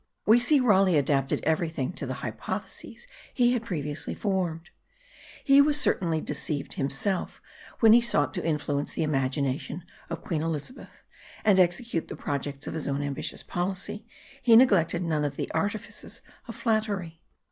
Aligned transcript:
We 0.25 0.39
see 0.39 0.59
Raleigh 0.59 0.97
adapted 0.97 1.43
everything 1.43 1.93
to 1.93 2.07
the 2.07 2.15
hypotheses 2.25 3.05
he 3.35 3.51
had 3.53 3.61
previously 3.63 4.15
formed. 4.15 4.71
He 5.43 5.61
was 5.61 5.79
certainly 5.79 6.21
deceived 6.21 6.73
himself; 6.73 7.39
but 7.73 7.83
when 7.83 7.93
he 7.93 8.01
sought 8.01 8.33
to 8.33 8.43
influence 8.43 8.93
the 8.93 9.03
imagination 9.03 9.83
of 10.09 10.21
queen 10.23 10.41
Elizabeth, 10.41 11.03
and 11.45 11.59
execute 11.59 12.07
the 12.07 12.15
projects 12.15 12.65
of 12.65 12.73
his 12.73 12.87
own 12.87 13.03
ambitious 13.03 13.43
policy, 13.43 14.03
he 14.41 14.55
neglected 14.55 15.03
none 15.03 15.23
of 15.23 15.35
the 15.35 15.51
artifices 15.51 16.21
of 16.47 16.55
flattery. 16.55 17.21